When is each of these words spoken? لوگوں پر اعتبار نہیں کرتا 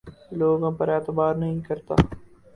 لوگوں 0.31 0.71
پر 0.71 0.87
اعتبار 0.89 1.35
نہیں 1.35 1.59
کرتا 1.61 1.95